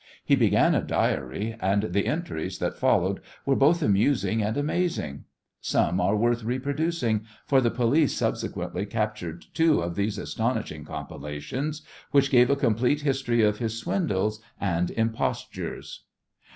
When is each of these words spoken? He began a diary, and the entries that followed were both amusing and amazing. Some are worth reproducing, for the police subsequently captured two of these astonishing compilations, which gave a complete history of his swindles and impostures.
He 0.25 0.35
began 0.35 0.73
a 0.73 0.81
diary, 0.81 1.55
and 1.59 1.93
the 1.93 2.07
entries 2.07 2.57
that 2.57 2.75
followed 2.75 3.19
were 3.45 3.55
both 3.55 3.83
amusing 3.83 4.41
and 4.41 4.57
amazing. 4.57 5.25
Some 5.59 6.01
are 6.01 6.15
worth 6.15 6.43
reproducing, 6.43 7.23
for 7.45 7.61
the 7.61 7.69
police 7.69 8.15
subsequently 8.17 8.87
captured 8.87 9.45
two 9.53 9.79
of 9.81 9.93
these 9.93 10.17
astonishing 10.17 10.85
compilations, 10.85 11.83
which 12.09 12.31
gave 12.31 12.49
a 12.49 12.55
complete 12.55 13.01
history 13.01 13.43
of 13.43 13.59
his 13.59 13.77
swindles 13.77 14.41
and 14.59 14.89
impostures. 14.89 16.03